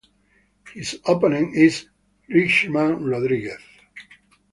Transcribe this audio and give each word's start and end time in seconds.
His 0.73 0.99
opponent 1.05 1.55
is 1.55 1.87
Richman 2.27 3.05
Rodriguez. 3.07 3.59